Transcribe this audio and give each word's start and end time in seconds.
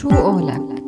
شو 0.00 0.08
قولك؟ 0.08 0.84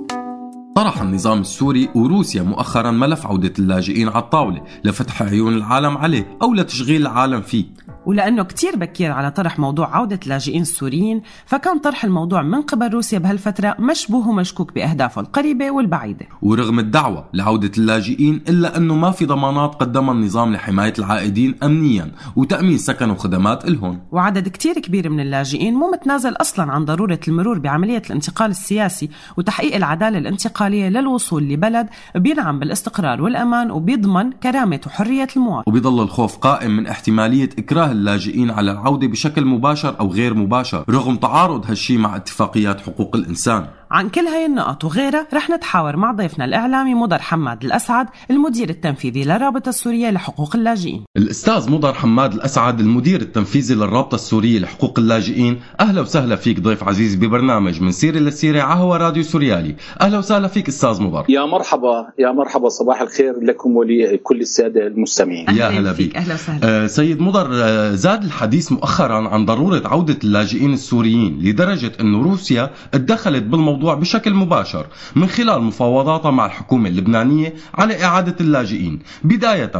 طرح 0.77 1.01
النظام 1.01 1.41
السوري 1.41 1.89
وروسيا 1.95 2.43
مؤخرا 2.43 2.91
ملف 2.91 3.27
عودة 3.27 3.53
اللاجئين 3.59 4.09
على 4.09 4.23
الطاولة 4.23 4.63
لفتح 4.85 5.23
عيون 5.23 5.55
العالم 5.55 5.99
عليه 5.99 6.37
أو 6.43 6.55
لتشغيل 6.55 7.03
العالم 7.03 7.41
فيه 7.41 7.65
ولأنه 8.07 8.43
كتير 8.43 8.77
بكير 8.77 9.13
على 9.13 9.31
طرح 9.31 9.59
موضوع 9.59 9.97
عودة 9.97 10.21
اللاجئين 10.25 10.63
السوريين 10.63 11.23
فكان 11.47 11.79
طرح 11.79 12.05
الموضوع 12.05 12.43
من 12.43 12.63
قبل 12.63 12.89
روسيا 12.93 13.19
بهالفترة 13.19 13.77
مشبوه 13.79 14.29
ومشكوك 14.29 14.75
بأهدافه 14.75 15.21
القريبة 15.21 15.71
والبعيدة. 15.71 16.27
ورغم 16.43 16.79
الدعوة 16.79 17.25
لعودة 17.35 17.71
اللاجئين 17.79 18.41
إلا 18.49 18.77
أنه 18.77 18.95
ما 18.95 19.11
في 19.11 19.27
ضمانات 19.27 19.75
قدمها 19.75 20.15
النظام 20.15 20.53
لحماية 20.53 20.93
العائدين 20.99 21.55
أمنيا 21.63 22.13
وتأمين 22.37 22.79
سكن 22.79 23.11
وخدمات 23.11 23.65
إلهم 23.69 24.01
وعدد 24.13 24.49
كتير 24.49 24.75
كبير 24.75 25.11
من 25.11 25.21
اللاجئين 25.21 25.75
مو 25.75 25.91
متنازل 25.91 26.33
أصلا 26.33 26.73
عن 26.73 26.85
ضرورة 26.85 27.21
المرور 27.29 27.59
بعملية 27.59 28.03
الانتقال 28.07 28.51
السياسي 28.51 29.11
وتحقيق 29.37 29.77
العدالة 29.77 30.19
الانتقالية 30.19 30.89
للوصول 30.89 31.43
لبلد 31.43 31.89
بينعم 32.15 32.59
بالاستقرار 32.59 33.23
والأمان 33.23 33.71
وبيضمن 33.71 34.33
كرامة 34.33 34.81
وحرية 34.87 35.29
المواطن. 35.37 35.65
وبيضل 35.67 36.03
الخوف 36.03 36.37
قائم 36.37 36.71
من 36.77 36.87
احتمالية 36.87 37.51
إكراه 37.59 37.92
اللاجئين 37.93 38.51
على 38.51 38.71
العودة 38.73 39.07
بشكل 39.07 39.45
مباشر 39.45 40.01
أو 40.01 40.13
غير 40.13 40.35
مباشر 40.35 40.85
رغم 40.91 41.17
تعارض 41.17 41.67
هالشي 41.67 41.97
مع 41.97 42.17
اتفاقيات 42.17 42.81
حقوق 42.81 43.17
الإنسان. 43.17 43.67
عن 43.93 44.09
كل 44.09 44.21
هاي 44.21 44.47
النقط 44.47 44.85
وغيرها 44.85 45.27
رح 45.35 45.51
نتحاور 45.51 45.97
مع 45.97 46.13
ضيفنا 46.13 46.45
الإعلامي 46.45 46.95
مضر 46.95 47.19
حماد 47.19 47.65
الأسعد 47.65 48.07
المدير 48.31 48.71
التنفيذي 48.71 49.25
للرابطة 49.25 49.69
السورية 49.69 50.11
لحقوق 50.11 50.57
اللاجئين. 50.57 51.05
الأستاذ 51.17 51.71
مضر 51.71 51.95
حماد 51.95 52.33
الأسعد 52.33 52.81
المدير 52.81 53.21
التنفيذي 53.21 53.75
للرابطة 53.75 54.15
السورية 54.15 54.59
لحقوق 54.59 54.99
اللاجئين. 54.99 55.61
أهلا 55.81 56.01
وسهلا 56.01 56.37
فيك 56.37 56.61
ضيف 56.61 56.85
عزيز 56.85 57.15
ببرنامج 57.15 57.83
من 57.83 57.93
سيرة 57.93 58.19
للسيرة 58.19 58.63
عهوى 58.63 58.99
راديو 58.99 59.23
سوريالي. 59.23 59.77
أهلا 60.01 60.19
وسهلا 60.19 60.49
فيك 60.49 60.69
أستاذ 60.69 61.03
مضر. 61.03 61.25
يا 61.29 61.47
مرحبا 61.47 62.07
يا 62.19 62.33
مرحبا 62.33 62.69
صباح 62.69 63.01
الخير 63.01 63.41
لكم 63.41 63.77
ولكل 63.77 64.41
السادة 64.41 64.87
المستمعين. 64.87 65.51
يا 65.51 65.69
هلا 65.69 65.93
بك 65.93 66.17
أهلا 66.17 66.35
وسهلا. 66.35 66.85
آه 66.85 66.87
سيد 66.87 67.21
مضر 67.21 67.49
آه 67.53 67.95
زاد 67.95 68.25
الحديث 68.25 68.73
مؤخرا 68.73 69.29
عن 69.29 69.47
ضرورة 69.47 69.83
عودة 69.85 70.19
اللاجئين 70.25 70.73
السوريين 70.73 71.39
لدرجة 71.43 71.93
أن 72.01 72.23
روسيا 72.23 72.71
اتدخلت 72.95 73.43
بالموضوع 73.43 73.82
بشكل 73.83 74.35
مباشر 74.35 74.87
من 75.17 75.27
خلال 75.27 75.63
مفاوضاتها 75.63 76.31
مع 76.31 76.47
الحكومة 76.47 76.89
اللبنانية 76.89 77.55
على 77.75 78.05
إعادة 78.05 78.37
اللاجئين. 78.41 78.99
بداية 79.25 79.73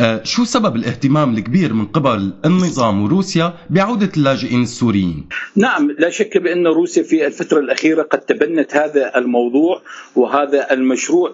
آه 0.00 0.20
شو 0.24 0.44
سبب 0.44 0.76
الاهتمام 0.76 1.34
الكبير 1.34 1.72
من 1.72 1.86
قبل 1.86 2.32
النظام 2.44 3.02
وروسيا 3.02 3.54
بعودة 3.70 4.10
اللاجئين 4.16 4.62
السوريين؟ 4.62 5.28
نعم 5.56 5.90
لا 5.98 6.10
شك 6.10 6.38
بأن 6.38 6.66
روسيا 6.66 7.02
في 7.02 7.26
الفترة 7.26 7.58
الأخيرة 7.60 8.02
قد 8.02 8.18
تبنت 8.20 8.76
هذا 8.76 9.18
الموضوع 9.18 9.82
وهذا 10.16 10.72
المشروع 10.72 11.32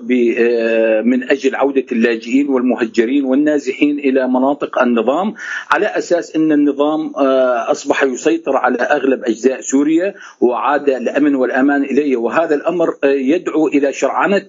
من 1.05 1.31
أجل 1.31 1.55
عودة 1.55 1.87
اللاجئين 1.93 2.49
والمهجرين 2.49 3.25
والنازحين 3.25 3.99
إلى 3.99 4.29
مناطق 4.29 4.79
النظام 4.83 5.35
على 5.71 5.87
أساس 5.87 6.37
أن 6.37 6.53
النظام 6.53 7.13
أصبح 7.71 8.03
يسيطر 8.03 8.57
على 8.57 8.79
أغلب 8.79 9.25
أجزاء 9.25 9.61
سوريا 9.61 10.15
وعاد 10.41 10.89
الأمن 10.89 11.35
والأمان 11.35 11.83
إليه. 11.85 12.16
وهذا 12.17 12.55
الأمر 12.55 12.95
يدعو 13.05 13.67
إلى 13.67 13.93
شرعنة 13.93 14.47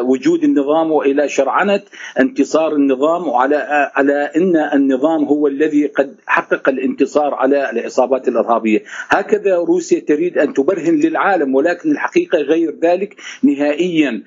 وجود 0.00 0.44
النظام 0.44 0.92
وإلى 0.92 1.28
شرعنة 1.28 1.82
انتصار 2.20 2.72
النظام 2.72 3.28
وعلى 3.28 3.90
على 3.94 4.30
أن 4.36 4.56
النظام 4.56 5.24
هو 5.24 5.46
الذي 5.46 5.86
قد 5.86 6.14
حقق 6.26 6.68
الانتصار 6.68 7.34
على 7.34 7.70
العصابات 7.70 8.28
الإرهابية. 8.28 8.82
هكذا 9.08 9.56
روسيا 9.56 10.00
تريد 10.00 10.38
أن 10.38 10.54
تبرهن 10.54 10.94
للعالم 10.94 11.54
ولكن 11.54 11.90
الحقيقة 11.90 12.38
غير 12.38 12.74
ذلك. 12.82 13.16
نهائيا 13.42 14.22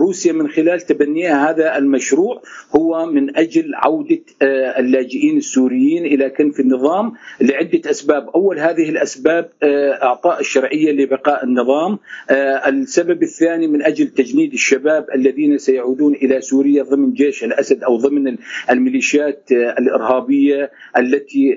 روسيا 0.00 0.32
من 0.32 0.48
خلال 0.48 0.80
تبنيها 0.80 1.50
هذا 1.50 1.78
المشروع 1.78 2.42
هو 2.76 3.06
من 3.06 3.36
أجل 3.36 3.74
عودة 3.74 4.22
اللاجئين 4.78 5.36
السوريين 5.36 6.04
إلى 6.04 6.30
كنف 6.30 6.60
النظام 6.60 7.12
لعدة 7.40 7.90
أسباب. 7.90 8.28
أول 8.34 8.58
هذه 8.58 8.88
الأسباب 8.90 9.44
إعطاء 10.02 10.40
الشرعية 10.40 10.92
لبقاء 10.92 11.44
النظام. 11.44 11.83
السبب 12.68 13.22
الثاني 13.22 13.66
من 13.66 13.82
أجل 13.82 14.06
تجنيد 14.08 14.52
الشباب 14.52 15.06
الذين 15.14 15.58
سيعودون 15.58 16.14
إلى 16.14 16.40
سوريا 16.40 16.82
ضمن 16.82 17.12
جيش 17.12 17.44
الأسد 17.44 17.82
أو 17.82 17.96
ضمن 17.96 18.36
الميليشيات 18.70 19.52
الإرهابية 19.52 20.70
التي 20.98 21.56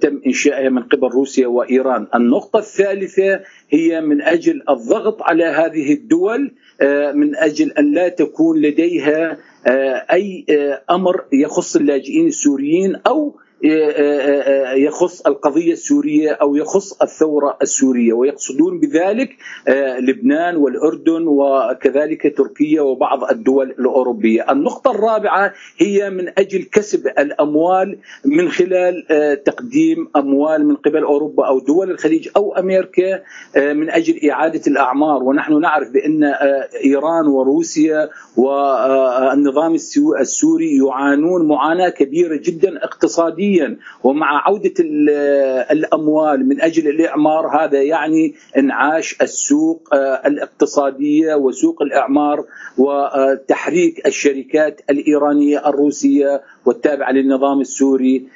تم 0.00 0.20
إنشائها 0.26 0.68
من 0.68 0.82
قبل 0.82 1.08
روسيا 1.08 1.46
وإيران. 1.46 2.06
النقطة 2.14 2.58
الثالثة 2.58 3.40
هي 3.70 4.00
من 4.00 4.22
أجل 4.22 4.62
الضغط 4.68 5.22
على 5.22 5.44
هذه 5.44 5.92
الدول 5.92 6.52
من 7.14 7.36
أجل 7.36 7.72
أن 7.72 7.92
لا 7.92 8.08
تكون 8.08 8.62
لديها 8.62 9.38
أي 10.12 10.44
أمر 10.90 11.24
يخص 11.32 11.76
اللاجئين 11.76 12.26
السوريين 12.26 12.96
أو 13.06 13.36
يخص 14.76 15.20
القضية 15.26 15.72
السورية 15.72 16.30
أو 16.30 16.56
يخص 16.56 17.02
الثورة 17.02 17.56
السورية 17.62 18.12
ويقصدون 18.12 18.80
بذلك 18.80 19.28
لبنان 20.00 20.56
والأردن 20.56 21.26
وكذلك 21.26 22.36
تركيا 22.36 22.82
وبعض 22.82 23.24
الدول 23.30 23.70
الأوروبية. 23.70 24.52
النقطة 24.52 24.90
الرابعة 24.90 25.52
هي 25.78 26.10
من 26.10 26.28
أجل 26.38 26.62
كسب 26.62 27.06
الأموال 27.06 27.98
من 28.24 28.48
خلال 28.48 29.06
تقديم 29.44 30.08
أموال 30.16 30.66
من 30.66 30.76
قبل 30.76 31.02
أوروبا 31.02 31.46
أو 31.46 31.58
دول 31.58 31.90
الخليج 31.90 32.28
أو 32.36 32.54
أمريكا 32.56 33.22
من 33.56 33.90
أجل 33.90 34.30
إعادة 34.30 34.62
الأعمار. 34.66 35.22
ونحن 35.22 35.60
نعرف 35.60 35.90
بأن 35.90 36.24
إيران 36.84 37.26
وروسيا 37.26 38.08
والنظام 38.36 39.74
السوري 40.20 40.76
يعانون 40.76 41.48
معاناة 41.48 41.88
كبيرة 41.88 42.40
جدا 42.44 42.84
اقتصاديا 43.44 43.76
ومع 44.04 44.46
عودة 44.46 44.74
الأموال 45.70 46.48
من 46.48 46.60
أجل 46.60 46.88
الإعمار 46.88 47.46
هذا 47.46 47.82
يعني 47.82 48.34
إنعاش 48.58 49.16
السوق 49.22 49.88
الاقتصادية 50.26 51.34
وسوق 51.34 51.82
الإعمار 51.82 52.44
وتحريك 52.78 54.06
الشركات 54.06 54.80
الإيرانية 54.90 55.68
الروسية 55.68 56.42
والتابعة 56.66 57.12
للنظام 57.12 57.60
السوري 57.60 58.26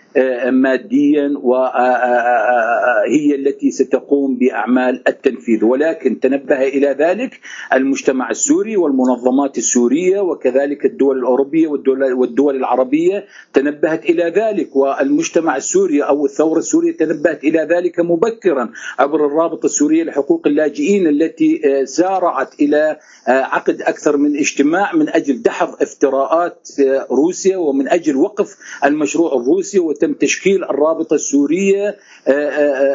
ماديا 0.50 1.32
وهي 1.42 3.34
التي 3.34 3.70
ستقوم 3.70 4.36
بأعمال 4.36 5.08
التنفيذ. 5.08 5.64
ولكن 5.64 6.20
تنبه 6.20 6.62
إلى 6.62 6.96
ذلك 6.98 7.40
المجتمع 7.72 8.30
السوري 8.30 8.76
والمنظمات 8.76 9.58
السورية 9.58 10.20
وكذلك 10.20 10.84
الدول 10.84 11.18
الأوروبية 11.18 11.68
والدول, 11.68 12.12
والدول 12.12 12.56
العربية 12.56 13.24
تنبهت 13.52 14.04
إلى 14.04 14.24
ذلك. 14.36 14.76
والمجتمع 14.76 15.56
السوري 15.56 16.02
أو 16.02 16.24
الثورة 16.24 16.58
السورية 16.58 16.96
تنبهت 16.96 17.44
إلى 17.44 17.58
ذلك 17.70 18.00
مبكرا 18.00 18.70
عبر 18.98 19.26
الرابطة 19.26 19.66
السورية 19.66 20.04
لحقوق 20.04 20.46
اللاجئين 20.46 21.06
التي 21.06 21.60
سارعت 21.86 22.60
إلى 22.60 22.98
عقد 23.28 23.82
أكثر 23.82 24.16
من 24.16 24.36
اجتماع 24.36 24.94
من 24.94 25.08
أجل 25.08 25.42
دحض 25.42 25.82
افتراءات 25.82 26.68
روسيا 27.10 27.56
ومن 27.56 27.88
أجل 27.88 28.16
وقف 28.18 28.56
المشروع 28.84 29.34
الروسي 29.34 29.78
وتم 29.78 30.12
تشكيل 30.12 30.64
الرابطة 30.64 31.14
السورية 31.14 31.96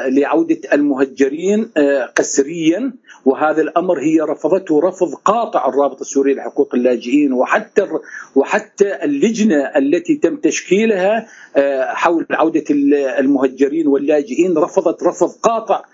لعودة 0.08 0.60
المهجرين 0.74 1.72
قسريا. 2.16 2.94
وهذا 3.26 3.62
الأمر 3.62 4.00
هي 4.00 4.22
رفضته 4.22 4.82
رفض 4.82 5.14
قاطع 5.14 5.68
الرابطة 5.70 6.02
السورية 6.02 6.34
لحقوق 6.36 6.76
اللاجئين. 6.76 7.34
وحتى 7.34 7.88
وحتى 8.36 9.04
اللجنة 9.04 9.56
التي 9.78 10.16
تم 10.16 10.36
تشكيلها 10.36 11.28
حول 11.94 12.26
عودة 12.32 12.64
المهجرين 13.20 13.88
واللاجئين 13.88 14.58
رفضت 14.58 15.04
رفض 15.04 15.30
قاطع 15.44 15.86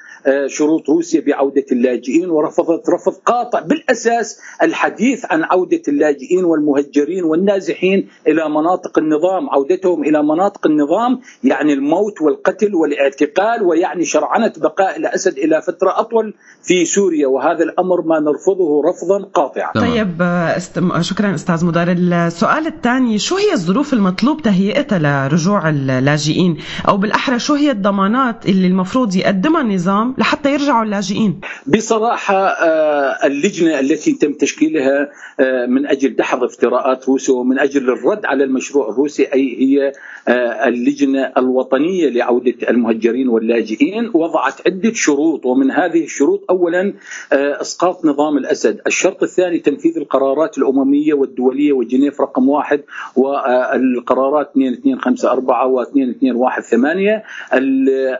شروط 0.47 0.89
روسيا 0.89 1.21
بعودة 1.21 1.65
اللاجئين 1.71 2.29
ورفضت 2.29 2.89
رفض 2.89 3.13
قاطع 3.25 3.59
بالأساس 3.59 4.39
الحديث 4.63 5.25
عن 5.29 5.43
عودة 5.43 5.81
اللاجئين 5.87 6.45
والمهجرين 6.45 7.23
والنازحين 7.23 8.07
إلى 8.27 8.49
مناطق 8.49 8.99
النظام 8.99 9.49
عودتهم 9.49 10.03
إلى 10.03 10.23
مناطق 10.23 10.67
النظام 10.67 11.19
يعني 11.43 11.73
الموت 11.73 12.21
والقتل 12.21 12.75
والاعتقال 12.75 13.63
ويعني 13.63 14.05
شرعنة 14.05 14.53
بقاء 14.57 14.97
الأسد 14.97 15.37
إلى 15.37 15.61
فترة 15.61 15.99
أطول 15.99 16.33
في 16.63 16.85
سوريا 16.85 17.27
وهذا 17.27 17.63
الأمر 17.63 18.01
ما 18.01 18.19
نرفضه 18.19 18.81
رفضا 18.89 19.29
قاطعا. 19.33 19.71
طيب 19.73 20.21
استم... 20.21 21.01
شكرا 21.01 21.35
أستاذ 21.35 21.65
مدار. 21.65 21.91
السؤال 21.91 22.67
الثاني 22.67 23.19
شو 23.19 23.35
هي 23.35 23.53
الظروف 23.53 23.93
المطلوب 23.93 24.41
تهيئتها 24.41 24.99
لرجوع 24.99 25.69
اللاجئين؟ 25.69 26.57
أو 26.87 26.97
بالأحرى 26.97 27.39
شو 27.39 27.53
هي 27.53 27.71
الضمانات 27.71 28.45
اللي 28.45 28.67
المفروض 28.67 29.15
يقدمها 29.15 29.61
النظام 29.61 30.08
العالم 30.09 30.15
لحتى 30.17 30.53
يرجعوا 30.53 30.83
اللاجئين. 30.83 31.41
بصراحة 31.67 32.47
آه، 32.47 33.27
اللجنة 33.27 33.79
التي 33.79 34.11
تم 34.11 34.33
تشكيلها 34.33 35.09
آه، 35.39 35.65
من 35.65 35.87
أجل 35.87 36.15
دحض 36.15 36.43
افتراءات 36.43 37.09
روسيا 37.09 37.33
ومن 37.33 37.59
أجل 37.59 37.89
الرد 37.89 38.25
على 38.25 38.43
المشروع 38.43 38.89
الروسي 38.89 39.23
أي 39.23 39.57
هي 39.59 39.91
آه، 40.27 40.67
اللجنة 40.67 41.33
الوطنية 41.37 42.09
لعودة 42.09 42.69
المهجرين 42.69 43.29
واللاجئين 43.29 44.11
وضعت 44.13 44.67
عدة 44.67 44.93
شروط 44.93 45.45
ومن 45.45 45.71
هذه 45.71 46.03
الشروط 46.03 46.45
أولا 46.49 46.93
إسقاط 47.33 48.05
نظام 48.05 48.37
الأسد. 48.37 48.81
الشرط 48.87 49.23
الثاني 49.23 49.59
تنفيذ 49.59 49.97
القرارات 49.97 50.57
الأممية 50.57 51.13
والدولية 51.13 51.73
وجنيف 51.73 52.21
رقم 52.21 52.49
واحد 52.49 52.81
والقرارات 53.15 54.51
2254 54.57 55.71
و 55.71 55.81
2218 55.81 57.23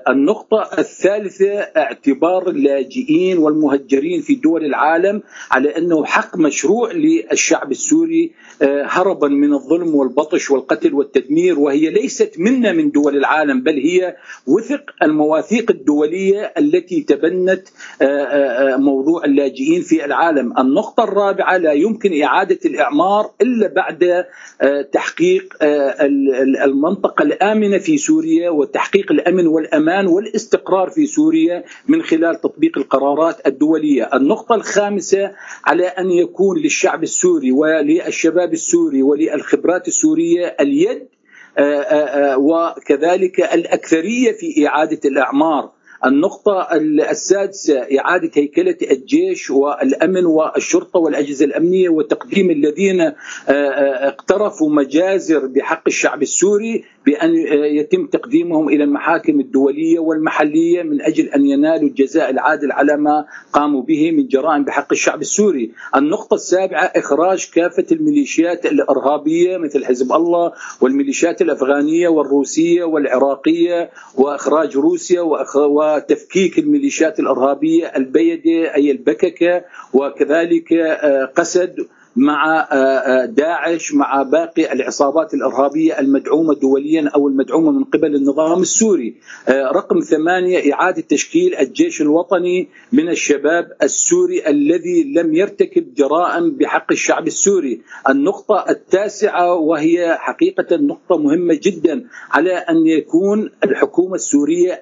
النقطة 0.10 0.70
الثالثة 0.78 1.79
اعتبار 1.80 2.50
اللاجئين 2.50 3.38
والمهجرين 3.38 4.22
في 4.22 4.36
دول 4.36 4.66
العالم 4.66 5.22
على 5.52 5.78
أنه 5.78 6.06
حق 6.06 6.38
مشروع 6.38 6.92
للشعب 6.92 7.72
السوري 7.72 8.32
آه، 8.62 8.86
هربا 8.88 9.28
من 9.28 9.54
الظلم 9.54 9.96
والبطش 9.96 10.52
والقتل 10.52 10.94
والتدمير 10.94 11.60
وهي 11.60 11.90
ليست 11.90 12.34
منا 12.38 12.72
من 12.72 12.92
دول 12.92 13.18
العالم 13.18 13.64
بل 13.64 13.74
هي 13.74 14.16
وثق 14.48 14.84
المواثيق 15.04 15.72
الدولية 15.72 16.54
التي 16.58 17.02
تبنت 17.02 17.68
آه، 18.02 18.06
آه، 18.06 18.78
موضوع 18.78 19.26
اللاجئين 19.26 19.82
في 19.82 20.06
العالم. 20.06 20.58
النقطة 20.60 21.04
الرابعة 21.04 21.58
لا 21.58 21.74
يمكن 21.74 22.22
إعادة 22.22 22.60
الإعمار 22.66 23.32
إلا 23.42 23.68
بعد 23.68 24.26
تحقيق 24.92 25.54
المنطقة 26.64 27.24
الآمنة 27.24 27.78
في 27.78 27.98
سوريا 27.98 28.50
وتحقيق 28.50 29.12
الأمن 29.12 29.48
والأمان 29.48 30.08
والاستقرار 30.08 30.90
في 30.90 31.06
سوريا. 31.06 31.64
من 31.88 32.02
خلال 32.02 32.42
تطبيق 32.42 32.78
القرارات 32.78 33.48
الدولية. 33.48 34.10
النقطة 34.14 34.56
الخامسة 34.56 35.32
على 35.66 35.88
أن 35.88 36.12
يكون 36.12 36.60
للشعب 36.60 37.04
السوري 37.04 37.52
وللشباب 37.52 38.54
السوري 38.54 39.04
وللخبرات 39.04 39.88
السورية 39.88 40.56
اليد 40.60 41.08
آه، 41.58 41.62
آه، 41.62 42.34
آه، 42.34 42.38
وكذلك 42.38 43.40
الأكثرية 43.54 44.32
في 44.32 44.68
إعادة 44.68 45.00
الأعمار. 45.06 45.72
النقطة 46.06 46.68
السادسة 47.12 47.80
إعادة 48.00 48.32
هيكلة 48.34 48.78
الجيش 48.92 49.50
والأمن 49.50 50.26
والشرطة 50.26 51.00
والأجهزة 51.00 51.46
الأمنية 51.46 51.90
وتقديم 51.90 52.50
الذين 52.50 53.12
اقترفوا 53.48 54.70
مجازر 54.70 55.48
بحق 55.48 55.84
الشعب 55.88 56.22
السوري 56.22 56.84
بأن 57.06 57.36
يتم 57.80 58.06
تقديمهم 58.06 58.70
إلى 58.70 58.84
المحاكم 58.84 59.40
الدولية 59.40 60.00
والمحلية 60.00 60.84
من 60.84 61.02
أجل 61.02 61.26
أن 61.26 61.46
ينالوا 61.46 61.90
الجزاء 61.90 62.30
العادل 62.30 62.72
على 62.72 62.98
ما 62.98 63.26
قاموا 63.54 63.82
به 63.82 64.12
من 64.12 64.28
جرائم 64.28 64.64
بحق 64.64 64.88
الشعب 64.92 65.22
السوري. 65.22 65.72
النقطة 65.96 66.34
السابعة 66.36 66.84
إخراج 66.84 67.50
كافة 67.54 67.86
الميليشيات 67.92 68.66
الإرهابية 68.66 69.58
مثل 69.58 69.86
حزب 69.86 70.12
الله 70.12 70.52
والميليشيات 70.82 71.42
الأفغانية 71.42 72.08
والروسية 72.08 72.84
والعراقية 72.84 73.90
وإخراج 74.16 74.78
روسيا 74.78 75.22
وتفكيك 75.56 76.60
الميليشيات 76.60 77.20
الإرهابية 77.20 77.86
البيدة 77.96 78.76
أي 78.76 78.92
البككة 78.92 79.64
وكذلك 79.94 80.74
آه، 80.74 81.26
قسد 81.26 81.88
مع 82.20 82.68
آه، 82.72 82.76
آه، 82.76 83.26
داعش 83.26 83.94
مع 83.94 84.24
باقي 84.24 84.74
العصابات 84.74 85.34
الإرهابية 85.34 86.00
المدعومة 86.00 86.54
دوليا 86.54 87.10
أو 87.16 87.28
المدعومة 87.28 87.72
من 87.72 87.84
قبل 87.84 88.16
النظام 88.16 88.62
السوري. 88.62 89.16
آه، 89.48 89.72
رقم 89.72 90.00
ثمانية 90.00 90.74
إعادة 90.74 91.02
تشكيل 91.02 91.56
الجيش 91.56 92.02
الوطني 92.02 92.68
من 92.92 93.10
الشباب 93.10 93.72
السوري 93.84 94.48
الذي 94.48 95.04
لم 95.04 95.36
يرتكب 95.36 95.94
جرائم 95.94 96.52
بحق 96.52 96.92
الشعب 96.92 97.28
السوري. 97.28 97.82
النقطة 98.10 98.66
التاسعة 98.70 99.54
وهي 99.54 100.18
حقيقة 100.20 100.76
نقطة 100.76 101.18
مهمة 101.18 101.60
جدا 101.64 102.04
على 102.32 102.54
أن 102.54 102.88
يكون 102.88 103.50
الحكومة 103.64 104.16
السورية 104.16 104.82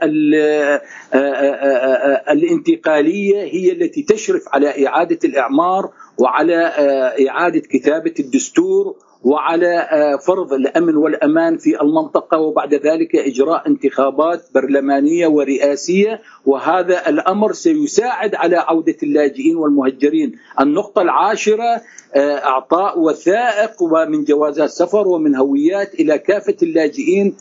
الانتقالية 2.31 3.43
هي 3.43 3.71
التي 3.71 4.03
تشرف 4.03 4.43
على 4.53 4.87
إعادة 4.87 5.19
الإعمار 5.25 5.91
وعلى 6.17 6.65
آه، 6.67 7.29
إعادة 7.29 7.59
كتابة 7.59 8.13
الدستور 8.19 8.95
وعلى 9.23 9.77
آه، 9.77 10.15
فرض 10.15 10.53
الأمن 10.53 10.95
والأمان 10.95 11.57
في 11.57 11.81
المنطقة 11.81 12.37
وبعد 12.37 12.73
ذلك 12.73 13.15
إجراء 13.15 13.67
انتخابات 13.67 14.41
برلمانية 14.55 15.27
ورئاسية 15.27 16.21
وهذا 16.45 17.09
الأمر 17.09 17.53
سيساعد 17.53 18.35
على 18.35 18.55
عودة 18.55 18.95
اللاجئين 19.03 19.57
والمهجرين. 19.57 20.31
النقطة 20.59 21.01
العاشرة 21.01 21.81
آه، 22.15 22.45
إعطاء 22.45 22.99
وثائق 22.99 23.81
ومن 23.81 24.23
جوازات 24.23 24.69
سفر 24.69 25.07
ومن 25.07 25.35
هويات 25.35 25.93
إلى 25.93 26.17
كافة 26.17 26.55
اللاجئين 26.63 27.35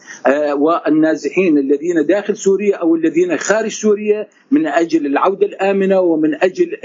والنازحين 0.52 1.58
الذين 1.58 2.06
داخل 2.06 2.36
سوريا 2.36 2.76
أو 2.76 2.94
الذين 2.94 3.36
خارج 3.36 3.70
سوريا 3.70 4.28
من 4.50 4.66
أجل 4.66 5.06
العودة 5.06 5.46
الآمنة 5.46 6.00
ومن 6.00 6.34
أجل 6.34 6.76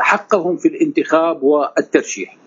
حقهم 0.00 0.56
في 0.56 0.68
الانتخاب 0.68 1.42
والترشيح. 1.42 2.39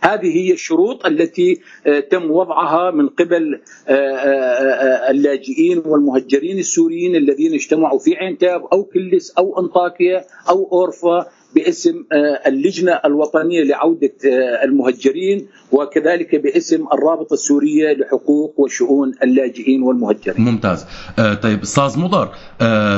هذه 0.00 0.36
هي 0.36 0.52
الشروط 0.52 1.06
التي 1.06 1.60
آه، 1.86 2.00
تم 2.00 2.30
وضعها 2.30 2.90
من 2.90 3.08
قبل 3.08 3.60
آه، 3.88 3.92
آه، 3.92 5.10
اللاجئين 5.10 5.82
والمهجرين 5.86 6.58
السوريين 6.58 7.16
الذين 7.16 7.54
اجتمعوا 7.54 7.98
في 7.98 8.16
عين 8.16 8.38
أو 8.72 8.84
كلس 8.84 9.30
أو 9.38 9.60
أنطاكيا 9.60 10.24
أو 10.48 10.68
أورفا. 10.72 11.26
باسم 11.54 12.04
آه، 12.12 12.48
اللجنة 12.48 12.92
الوطنية 13.04 13.62
لعودة 13.62 14.12
آه، 14.24 14.64
المهجرين 14.64 15.46
وكذلك 15.72 16.36
باسم 16.36 16.86
الرابطة 16.92 17.34
السورية 17.34 17.92
لحقوق 17.92 18.54
وشؤون 18.60 19.12
اللاجئين 19.22 19.82
والمهجرين. 19.82 20.44
ممتاز. 20.44 20.86
آه، 21.18 21.34
طيب 21.34 21.62
أستاذ 21.62 21.98
مضر 21.98 22.28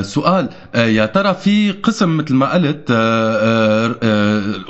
سؤال 0.02 0.48
يا 0.74 1.06
ترى 1.06 1.34
في 1.34 1.72
قسم 1.72 2.16
مثل 2.16 2.34
ما 2.34 2.54
قلت 2.54 2.92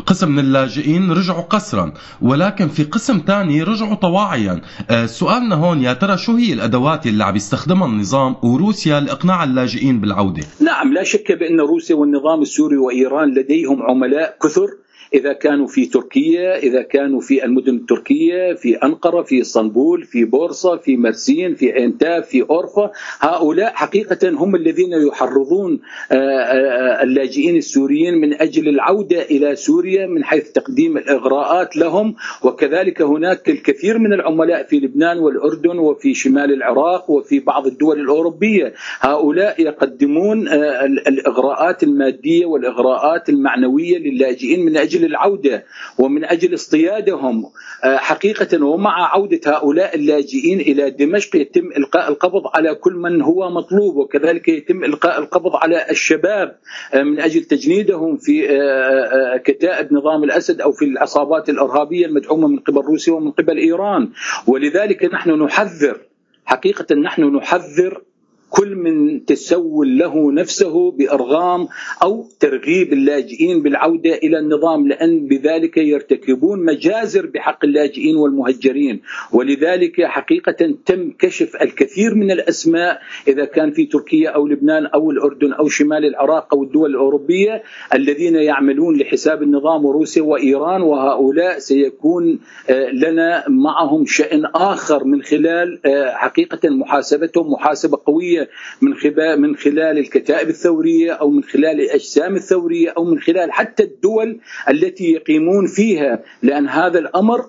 قسم 0.06 0.30
من 0.30 0.38
اللاجئين 0.38 1.12
رجعوا 1.12 1.42
قسرا 1.42 1.92
ولكن 2.22 2.68
في 2.68 2.84
قسم 2.84 3.22
ثاني 3.26 3.62
رجعوا 3.62 3.94
طواعيا. 3.94 4.60
سؤالنا 5.06 5.54
هون 5.54 5.82
يا 5.82 5.92
ترى 5.92 6.18
شو 6.18 6.36
هي 6.36 6.52
الأدوات 6.52 7.06
اللي 7.06 7.24
عم 7.24 7.36
يستخدمها 7.36 7.88
النظام 7.88 8.36
وروسيا 8.42 9.00
لإقناع 9.00 9.44
اللاجئين 9.44 10.00
بالعودة؟ 10.00 10.42
نعم 10.60 10.92
لا 10.92 11.02
شك 11.02 11.32
بأن 11.32 11.60
روسيا 11.60 11.96
والنظام 11.96 12.42
السوري 12.42 12.76
وإيران 12.76 13.34
لديهم 13.34 13.69
لديهم 13.70 13.82
عملاء 13.90 14.36
كثر 14.42 14.68
إذا 15.14 15.32
كانوا 15.32 15.66
في 15.66 15.86
تركيا 15.86 16.58
إذا 16.58 16.82
كانوا 16.82 17.20
في 17.20 17.44
المدن 17.44 17.74
التركية 17.74 18.54
في 18.54 18.76
أنقرة 18.76 19.22
في 19.22 19.40
إسطنبول 19.40 20.04
في 20.04 20.24
بورصة 20.24 20.76
في 20.76 20.96
مرسين 20.96 21.54
في 21.54 21.72
عينتاف 21.72 22.28
في 22.28 22.42
أورفا 22.42 22.90
هؤلاء 23.20 23.72
حقيقة 23.74 24.28
هم 24.28 24.56
الذين 24.56 24.92
يحرضون 24.92 25.80
آه، 26.12 26.14
آه، 26.14 27.02
اللاجئين 27.02 27.56
السوريين 27.56 28.14
من 28.14 28.34
أجل 28.34 28.68
العودة 28.68 29.22
إلى 29.22 29.56
سوريا 29.56 30.06
من 30.06 30.24
حيث 30.24 30.50
تقديم 30.52 30.96
الإغراءات 30.96 31.76
لهم. 31.76 32.14
وكذلك 32.42 33.02
هناك 33.02 33.48
الكثير 33.48 33.98
من 33.98 34.12
العملاء 34.12 34.66
في 34.66 34.76
لبنان 34.80 35.18
والأردن 35.18 35.78
وفي 35.78 36.14
شمال 36.14 36.52
العراق 36.52 37.10
وفي 37.10 37.40
بعض 37.40 37.66
الدول 37.66 38.00
الأوروبية. 38.00 38.74
هؤلاء 39.00 39.60
يقدمون 39.62 40.48
آه، 40.48 40.84
الإغراءات 40.84 41.82
المادية 41.82 42.46
والإغراءات 42.46 43.28
المعنوية 43.28 43.98
للاجئين 43.98 44.64
من 44.64 44.76
أجل 44.76 44.99
أجل 45.00 45.10
العودة 45.10 45.64
ومن 45.98 46.24
أجل 46.24 46.54
اصطيادهم 46.54 47.44
آه، 47.84 47.96
حقيقة 47.96 48.64
ومع 48.64 49.14
عودة 49.14 49.40
هؤلاء 49.46 49.96
اللاجئين 49.96 50.60
إلى 50.60 50.90
دمشق 50.90 51.36
يتم 51.36 51.72
إلقاء 51.76 52.08
القبض 52.08 52.42
على 52.54 52.74
كل 52.74 52.92
من 52.92 53.22
هو 53.22 53.50
مطلوب 53.50 53.96
وكذلك 53.96 54.48
يتم 54.48 54.84
إلقاء 54.84 55.18
القبض 55.18 55.56
على 55.56 55.90
الشباب 55.90 56.58
آه، 56.94 57.02
من 57.02 57.20
أجل 57.20 57.44
تجنيدهم 57.44 58.16
في 58.16 58.50
آه، 58.50 59.36
كتائب 59.36 59.92
نظام 59.92 60.24
الأسد 60.24 60.60
أو 60.60 60.72
في 60.72 60.84
العصابات 60.84 61.48
الإرهابية 61.48 62.06
المدعومة 62.06 62.48
من 62.48 62.58
قبل 62.58 62.80
روسيا 62.80 63.12
ومن 63.12 63.30
قبل 63.30 63.58
إيران. 63.58 64.08
ولذلك 64.46 65.04
نحن 65.04 65.30
نحذر 65.30 66.00
حقيقة 66.44 66.94
نحن 66.94 67.36
نحذر 67.36 68.02
كل 68.50 68.76
من 68.76 69.24
تسول 69.24 69.98
له 69.98 70.32
نفسه 70.32 70.90
بأرغام 70.90 71.68
أو 72.02 72.24
ترغيب 72.40 72.92
اللاجئين 72.92 73.62
بالعودة 73.62 74.14
إلى 74.14 74.38
النظام 74.38 74.88
لأن 74.88 75.26
بذلك 75.26 75.76
يرتكبون 75.76 76.64
مجازر 76.64 77.26
بحق 77.26 77.64
اللاجئين 77.64 78.16
والمهجرين. 78.16 79.00
ولذلك 79.32 80.04
حقيقة 80.04 80.74
تم 80.86 81.10
كشف 81.18 81.56
الكثير 81.62 82.14
من 82.14 82.30
الأسماء 82.30 83.00
إذا 83.28 83.44
كان 83.44 83.70
في 83.70 83.86
تركيا 83.86 84.30
أو 84.30 84.46
لبنان 84.46 84.86
أو 84.86 85.10
الأردن 85.10 85.52
أو 85.52 85.68
شمال 85.68 86.04
العراق 86.04 86.54
أو 86.54 86.62
الدول 86.62 86.90
الأوروبية 86.90 87.62
الذين 87.94 88.34
يعملون 88.34 88.98
لحساب 88.98 89.42
النظام 89.42 89.84
وروسيا 89.84 90.22
وإيران 90.22 90.82
وهؤلاء 90.82 91.58
سيكون 91.58 92.38
آه، 92.70 92.90
لنا 92.90 93.44
معهم 93.48 94.06
شأن 94.06 94.44
آخر 94.54 95.04
من 95.04 95.22
خلال 95.22 95.80
آه، 95.86 96.10
حقيقة 96.14 96.68
محاسبتهم 96.68 97.52
محاسبة 97.52 97.98
قوية 98.06 98.39
الإيرانية 98.40 98.50
من 98.80 98.94
خلال 98.94 99.40
من 99.40 99.56
خلال 99.56 99.98
الكتائب 99.98 100.48
الثورية 100.48 101.12
أو 101.12 101.30
من 101.30 101.42
خلال 101.42 101.80
الأجسام 101.80 102.36
الثورية 102.36 102.90
أو 102.90 103.04
من 103.04 103.20
خلال 103.20 103.52
حتى 103.52 103.82
الدول 103.82 104.40
التي 104.70 105.12
يقيمون 105.12 105.66
فيها 105.66 106.22
لأن 106.42 106.68
هذا 106.68 106.98
الأمر 106.98 107.44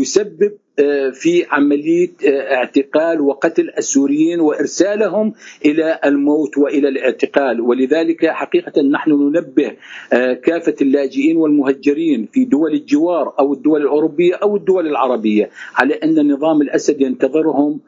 يسبب 0.00 0.52
آه، 0.52 0.63
في 1.12 1.46
عملية 1.50 2.10
آه، 2.26 2.54
اعتقال 2.54 3.20
وقتل 3.20 3.70
السوريين 3.78 4.40
وإرسالهم 4.40 5.32
إلى 5.64 5.98
الموت 6.04 6.58
وإلى 6.58 6.88
الاعتقال. 6.88 7.60
ولذلك 7.60 8.26
حقيقة 8.26 8.82
نحن 8.82 9.10
ننبه 9.10 9.72
آه، 10.12 10.32
كافة 10.32 10.74
اللاجئين 10.82 11.36
والمهجرين 11.36 12.28
في 12.32 12.44
دول 12.44 12.72
الجوار 12.72 13.34
أو 13.38 13.52
الدول 13.52 13.82
الأوروبية 13.82 14.34
أو 14.34 14.56
الدول 14.56 14.86
العربية 14.86 15.50
على 15.76 15.94
أن 15.94 16.32
نظام 16.32 16.62
الأسد 16.62 17.00
ينتظرهم 17.00 17.80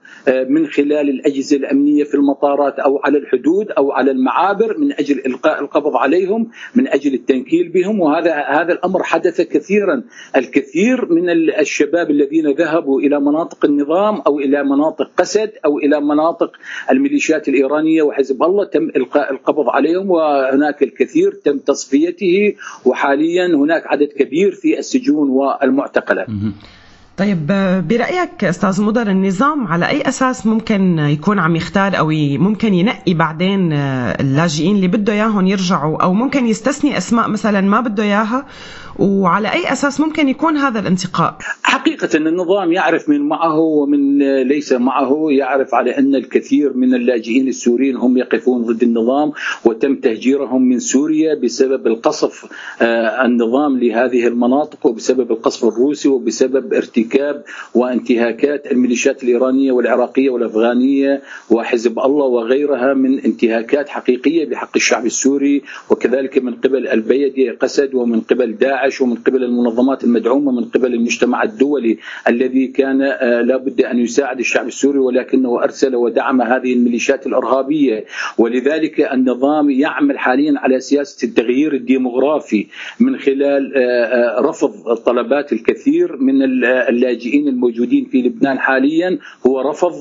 من 0.48 0.66
خلال 0.66 1.10
الأجهزة 1.10 1.56
الأمنية 1.56 2.04
في 2.04 2.14
المطارات 2.14 2.78
أو 2.78 2.98
على 3.04 3.18
الحدود 3.18 3.70
أو 3.70 3.92
على 3.92 4.10
المعابر 4.10 4.78
من 4.78 4.92
أجل 4.92 5.22
إلقاء 5.26 5.60
القبض 5.60 5.96
عليهم 5.96 6.50
من 6.74 6.88
أجل 6.88 7.14
التنكيل 7.14 7.68
بهم. 7.68 8.00
وهذا 8.00 8.34
هذا 8.34 8.72
الأمر 8.72 9.02
حدث 9.02 9.40
كثيرا 9.40 10.02
الكثير 10.36 11.12
من 11.12 11.30
الشباب 11.60 12.10
الذين 12.10 12.50
ذهبوا 12.50 12.75
ذهبوا 12.76 13.00
إلى 13.00 13.20
مناطق 13.20 13.64
النظام 13.64 14.20
أو 14.26 14.38
إلى 14.38 14.64
مناطق 14.64 15.10
قسد 15.16 15.50
أو 15.64 15.78
إلى 15.78 16.00
مناطق 16.00 16.50
الميليشيات 16.90 17.48
الإيرانية 17.48 18.02
وحزب 18.02 18.42
الله 18.42 18.64
تم 18.64 18.88
إلقاء 18.96 19.32
القبض 19.32 19.68
عليهم 19.68 20.10
وهناك 20.10 20.82
الكثير 20.82 21.32
تم 21.44 21.58
تصفيته 21.58 22.54
وحاليا 22.84 23.46
هناك 23.46 23.86
عدد 23.86 24.08
كبير 24.08 24.52
في 24.52 24.78
السجون 24.78 25.30
والمعتقلات. 25.30 26.26
طيب 27.16 27.46
برأيك 27.88 28.44
أستاذ 28.44 28.82
مضر 28.82 29.10
النظام 29.10 29.66
على 29.66 29.88
أي 29.88 30.02
أساس 30.02 30.46
ممكن 30.46 30.98
يكون 30.98 31.38
عم 31.38 31.56
يختار 31.56 31.98
أو 31.98 32.08
ممكن 32.38 32.74
ينقي 32.74 33.14
بعدين 33.14 33.72
اللاجئين 34.20 34.76
اللي 34.76 34.88
بده 34.88 35.12
إياهم 35.12 35.46
يرجعوا 35.46 36.02
أو 36.02 36.14
ممكن 36.14 36.46
يستثني 36.46 36.98
أسماء 36.98 37.28
مثلا 37.28 37.60
ما 37.60 37.80
بده 37.80 38.02
إياها 38.02 38.46
وعلى 38.98 39.52
أي 39.52 39.72
أساس 39.72 40.00
ممكن 40.00 40.28
يكون 40.28 40.56
هذا 40.56 40.78
الانتقاء؟ 40.80 41.38
حقيقة 41.62 42.08
النظام 42.16 42.72
يعرف 42.72 43.08
من 43.08 43.20
معه 43.20 43.58
ومن 43.58 44.18
ليس 44.42 44.72
معه 44.72 45.26
يعرف 45.30 45.74
على 45.74 45.98
أن 45.98 46.14
الكثير 46.14 46.76
من 46.76 46.94
اللاجئين 46.94 47.48
السوريين 47.48 47.96
هم 47.96 48.18
يقفون 48.18 48.62
ضد 48.62 48.82
النظام 48.82 49.32
وتم 49.64 49.96
تهجيرهم 49.96 50.62
من 50.62 50.78
سوريا 50.78 51.34
بسبب 51.34 51.86
القصف 51.86 52.46
آه، 52.82 53.24
النظام 53.24 53.78
لهذه 53.78 54.26
المناطق 54.26 54.86
وبسبب 54.86 55.30
القصف 55.30 55.64
الروسي 55.64 56.08
وبسبب 56.08 56.74
ارتكاب 56.74 57.05
وانتهاكات 57.74 58.72
الميليشيات 58.72 59.22
الإيرانية 59.22 59.72
والعراقية 59.72 60.30
والأفغانية 60.30 61.22
وحزب 61.50 61.98
الله 61.98 62.24
وغيرها 62.24 62.94
من 62.94 63.20
انتهاكات 63.20 63.88
حقيقية 63.88 64.44
بحق 64.44 64.76
الشعب 64.76 65.06
السوري 65.06 65.62
وكذلك 65.90 66.38
من 66.38 66.54
قبل 66.54 66.88
البيدي 66.88 67.50
قسد 67.50 67.94
ومن 67.94 68.20
قبل 68.20 68.56
داعش 68.56 69.00
ومن 69.00 69.14
قبل 69.14 69.44
المنظمات 69.44 70.04
المدعومة 70.04 70.52
من 70.52 70.64
قبل 70.64 70.94
المجتمع 70.94 71.42
الدولي 71.42 71.98
الذي 72.28 72.66
كان 72.66 73.02
آه، 73.02 73.42
لابد 73.42 73.80
أن 73.80 73.98
يساعد 73.98 74.38
الشعب 74.38 74.66
السوري 74.66 74.98
ولكنه 74.98 75.62
أرسل 75.62 75.96
ودعم 75.96 76.42
هذه 76.42 76.72
الميليشيات 76.72 77.26
الإرهابية. 77.26 78.04
ولذلك 78.38 79.00
النظام 79.00 79.70
يعمل 79.70 80.18
حاليا 80.18 80.54
على 80.56 80.80
سياسة 80.80 81.28
التغيير 81.28 81.74
الديمغرافي 81.74 82.66
من 83.00 83.18
خلال 83.18 83.72
آه، 83.76 83.80
آه، 83.80 84.40
رفض 84.40 84.94
طلبات 84.94 85.52
الكثير 85.52 86.16
من 86.16 86.42
اللاجئين 86.96 87.48
الموجودين 87.48 88.04
في 88.10 88.22
لبنان 88.22 88.58
حاليا 88.58 89.18
هو 89.46 89.60
رفض 89.60 89.96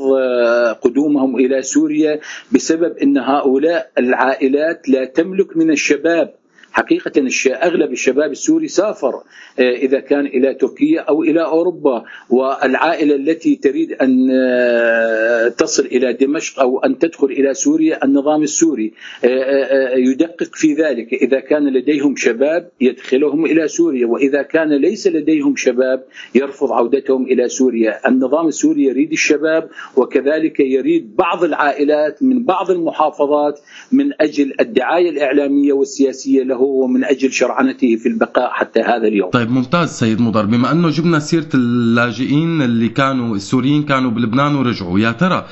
قدومهم 0.82 1.36
إلى 1.36 1.62
سوريا 1.62 2.20
بسبب 2.52 2.98
إن 3.04 3.18
هؤلاء 3.18 3.92
العائلات 3.98 4.90
لا 4.90 5.06
تملك 5.06 5.58
من 5.58 5.72
الشباب 5.72 6.34
حقيقة 6.76 7.12
أغلب 7.48 7.92
الشباب 7.92 8.32
السوري 8.32 8.68
سافر 8.68 9.16
آه، 9.60 9.76
إذا 9.76 10.00
كان 10.00 10.26
إلى 10.26 10.54
تركيا 10.54 11.02
أو 11.02 11.24
إلى 11.24 11.46
أوروبا 11.46 12.04
والعائلة 12.30 13.16
التي 13.16 13.56
تريد 13.56 13.92
أن 13.92 14.30
آه، 14.32 15.48
تصل 15.48 15.86
إلى 15.86 16.14
دمشق 16.14 16.60
أو 16.60 16.80
أن 16.80 17.00
تدخل 17.00 17.28
إلى 17.28 17.54
سوريا 17.54 18.06
النظام 18.06 18.44
السوري 18.44 18.94
آه، 19.26 19.96
يدقق 19.96 20.50
في 20.54 20.74
ذلك. 20.74 21.14
إذا 21.14 21.40
كان 21.40 21.74
لديهم 21.74 22.16
شباب 22.16 22.70
يدخلهم 22.82 23.46
إلى 23.46 23.68
سوريا 23.68 24.08
وإذا 24.08 24.42
كان 24.42 24.74
ليس 24.74 25.08
لديهم 25.08 25.56
شباب 25.56 26.04
يرفض 26.36 26.72
عودتهم 26.72 27.24
إلى 27.24 27.50
سوريا. 27.50 28.08
النظام 28.08 28.48
السوري 28.48 28.84
يريد 28.84 29.12
الشباب 29.12 29.70
وكذلك 29.98 30.60
يريد 30.60 31.16
بعض 31.16 31.44
العائلات 31.44 32.24
من 32.24 32.44
بعض 32.44 32.72
المحافظات 32.72 33.60
من 33.92 34.12
أجل 34.22 34.54
الدعاية 34.60 35.10
الإعلامية 35.10 35.74
والسياسية 35.74 36.44
له. 36.44 36.65
ومن 36.66 37.04
أجل 37.04 37.32
شرعنته 37.32 37.96
في 37.96 38.10
البقاء 38.10 38.50
حتى 38.52 38.80
هذا 38.82 39.08
اليوم. 39.08 39.30
طيب 39.30 39.52
ممتاز 39.52 39.90
سيد 39.90 40.22
مضر. 40.22 40.46
بما 40.46 40.72
أنه 40.72 40.90
جبنا 40.90 41.20
سيرة 41.20 41.50
اللاجئين 41.54 42.62
اللي 42.62 42.90
كانوا 42.90 43.36
السوريين 43.36 43.84
كانوا 43.84 44.12
بلبنان 44.12 44.56
ورجعوا 44.56 45.00
يا 45.00 45.12
ترى 45.12 45.46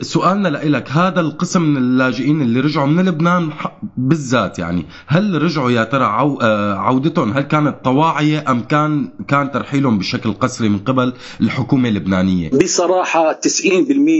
سؤالنا 0.00 0.48
لك 0.48 0.90
هذا 0.90 1.20
القسم 1.20 1.62
من 1.62 1.76
اللاجئين 1.76 2.42
اللي 2.42 2.60
رجعوا 2.60 2.86
من 2.86 3.04
لبنان 3.04 3.50
بالذات 3.96 4.58
يعني 4.58 4.84
هل 5.06 5.42
رجعوا 5.42 5.70
يا 5.70 5.84
ترى 5.84 6.04
آه، 6.04 6.74
عودتهم؟ 6.74 7.32
هل 7.32 7.42
كانت 7.42 7.74
طواعية 7.84 8.44
أم 8.48 8.60
كان 8.62 9.08
كان 9.28 9.50
ترحيلهم 9.50 9.98
بشكل 9.98 10.32
قسري 10.32 10.68
من 10.68 10.78
قبل 10.78 11.12
الحكومة 11.40 11.88
اللبنانية؟ 11.88 12.50
بصراحة 12.50 13.32
90% 13.32 13.70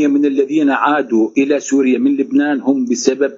من 0.06 0.24
الذين 0.26 0.70
عادوا 0.70 1.30
إلى 1.38 1.60
سوريا 1.60 1.98
من 1.98 2.16
لبنان 2.16 2.60
هم 2.60 2.84
بسبب 2.84 3.32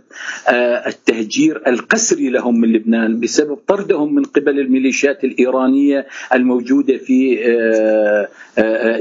آه، 0.48 0.88
التهجير 0.88 1.62
القسري 1.66 2.30
لهم 2.30 2.60
من 2.60 2.72
لبنان 2.72 3.20
بسبب 3.20 3.58
طردهم 3.68 4.14
من 4.14 4.24
قبل 4.24 4.60
الميليشيات 4.60 5.24
الإيرانية 5.24 6.06
الموجودة 6.34 6.96
في 6.98 7.36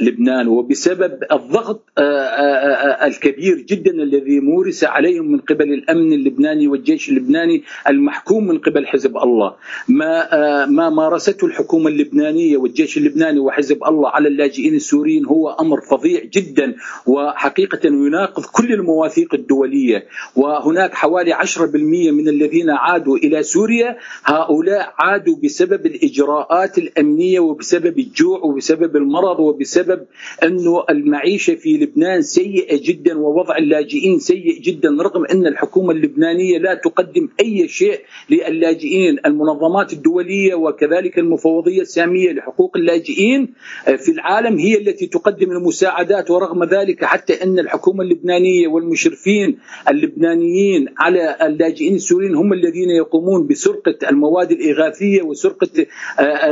لبنان 0.01 0.48
وبسبب 0.48 1.20
الضغط 1.32 1.82
الكبير 3.08 3.58
جدا 3.58 3.92
الذي 3.92 4.40
مورس 4.40 4.84
عليهم 4.84 5.32
من 5.32 5.40
قبل 5.40 5.74
الأمن 5.74 6.14
اللبناني 6.14 6.68
والجيش 6.68 7.10
اللبناني 7.10 7.64
المحكوم 7.90 8.48
من 8.48 8.58
قبل 8.58 8.88
حزب 8.88 9.18
الله. 9.18 9.56
ما 9.88 10.66
ما 10.66 10.90
مارسته 10.90 11.46
الحكومة 11.46 11.88
اللبنانية 11.90 12.58
والجيش 12.58 12.98
اللبناني 12.98 13.40
وحزب 13.40 13.84
الله 13.84 14.10
على 14.10 14.28
اللاجئين 14.28 14.76
السوريين 14.76 15.26
هو 15.26 15.50
أمر 15.50 15.82
فظيع 15.82 16.24
جدا 16.24 16.76
وحقيقة 17.08 17.80
يناقض 17.88 18.44
كل 18.46 18.74
المواثيق 18.74 19.34
الدولية. 19.34 20.06
وهناك 20.36 20.94
حوالي 20.94 21.34
10% 21.34 22.12
من 22.12 22.28
الذين 22.28 22.70
عادوا 22.70 23.18
إلى 23.18 23.44
سوريا 23.44 23.98
هؤلاء 24.24 24.94
عادوا 24.98 25.36
بسبب 25.44 25.86
الإجراءات 25.86 26.78
الأمنية 26.78 27.40
وبسبب 27.40 28.00
الجوع 28.00 28.40
وبسبب 28.40 28.96
المرض 28.96 29.40
وبسبب 29.40 30.06
انه 30.44 30.84
المعيشة 30.90 31.56
في 31.56 31.78
لبنان 31.78 32.22
سيئة 32.22 32.55
سيئة 32.56 32.80
جدا 32.84 33.18
ووضع 33.18 33.58
اللاجئين 33.58 34.20
سيء 34.20 34.62
جدا 34.62 34.90
رغم 34.90 35.26
أن 35.26 35.48
الحكومة 35.48 35.92
اللبنانية 35.92 36.58
لا 36.58 36.74
تقدم 36.74 37.30
أي 37.40 37.68
شيء 37.68 38.00
للاجئين. 38.30 39.18
المنظمات 39.26 39.94
الدولية 39.94 40.56
وكذلك 40.56 41.20
المفوضية 41.20 41.82
السامية 41.82 42.32
لحقوق 42.32 42.78
اللاجئين 42.78 43.54
في 43.98 44.12
العالم 44.12 44.58
هي 44.58 44.78
التي 44.78 45.08
تقدم 45.08 45.52
المساعدات 45.52 46.32
ورغم 46.32 46.64
ذلك 46.64 47.06
حتى 47.06 47.44
أن 47.44 47.60
الحكومة 47.60 48.04
اللبنانية 48.04 48.68
والمشرفين 48.68 49.58
اللبنانيين 49.90 50.88
على 50.98 51.36
اللاجئين 51.42 51.96
السوريين 51.96 52.36
هم 52.36 52.54
الذين 52.54 52.90
يقومون 52.90 53.48
بسرقة 53.48 54.10
المواد 54.10 54.52
الإغاثية 54.52 55.22
وسرقة 55.22 55.86
آه، 56.20 56.52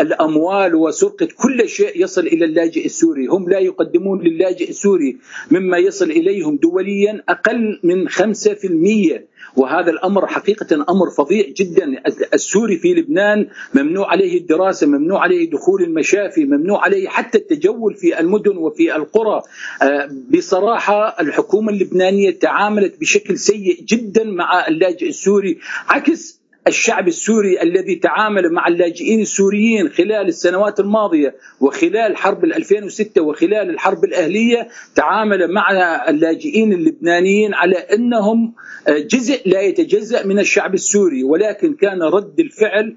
الأموال 0.00 0.74
وسرقة 0.74 1.28
كل 1.42 1.68
شيء 1.68 2.02
يصل 2.02 2.26
إلى 2.26 2.44
اللاجئ 2.44 2.84
السوري. 2.84 3.26
هم 3.26 3.48
لا 3.48 3.58
يقدمون 3.58 4.22
للاجئ 4.22 4.68
السوري 4.70 4.81
السوري 4.82 5.16
مما 5.50 5.78
يصل 5.78 6.10
إليهم 6.10 6.56
دوليا 6.56 7.22
أقل 7.28 7.80
من 7.84 8.08
5% 8.08 9.22
وهذا 9.56 9.90
الأمر 9.90 10.26
حقيقة 10.26 10.74
أمر 10.74 11.10
فظيع 11.18 11.46
جدا. 11.56 12.02
السوري 12.34 12.78
في 12.78 12.94
لبنان 12.94 13.48
ممنوع 13.74 14.10
عليه 14.10 14.38
الدراسة 14.38 14.86
ممنوع 14.86 15.22
عليه 15.22 15.50
دخول 15.50 15.82
المشافي 15.82 16.44
ممنوع 16.44 16.84
عليه 16.84 17.08
حتى 17.08 17.38
التجول 17.38 17.94
في 17.94 18.20
المدن 18.20 18.56
وفي 18.56 18.96
القرى. 18.96 19.42
آه، 19.82 20.10
بصراحة 20.30 21.20
الحكومة 21.20 21.72
اللبنانية 21.72 22.30
تعاملت 22.30 23.00
بشكل 23.00 23.38
سيء 23.38 23.84
جدا 23.84 24.24
مع 24.24 24.68
اللاجئ 24.68 25.08
السوري 25.08 25.58
عكس 25.88 26.41
الشعب 26.66 27.08
السوري 27.08 27.62
الذي 27.62 27.94
تعامل 27.94 28.52
مع 28.52 28.68
اللاجئين 28.68 29.20
السوريين 29.20 29.88
خلال 29.88 30.28
السنوات 30.28 30.80
الماضية 30.80 31.34
وخلال 31.60 32.16
حرب 32.16 32.44
2006 32.44 33.22
وخلال 33.22 33.70
الحرب 33.70 34.04
الأهلية 34.04 34.68
تعامل 34.94 35.52
مع 35.52 35.70
اللاجئين 36.08 36.72
اللبنانيين 36.72 37.54
على 37.54 37.76
أنهم 37.76 38.54
جزء 38.88 39.40
لا 39.46 39.60
يتجزأ 39.60 40.26
من 40.26 40.38
الشعب 40.38 40.74
السوري 40.74 41.24
ولكن 41.24 41.74
كان 41.74 42.02
رد 42.02 42.40
الفعل 42.40 42.96